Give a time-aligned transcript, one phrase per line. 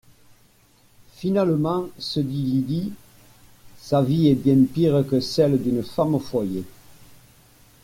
[1.17, 2.91] Finalement, se dit Lydie,
[3.77, 6.63] sa vie est bien pire que celle d’une femme au foyer